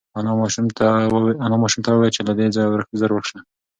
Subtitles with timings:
[0.19, 0.31] انا
[1.61, 2.69] ماشوم ته وویل چې له دې ځایه
[2.99, 3.39] زر ورک شه.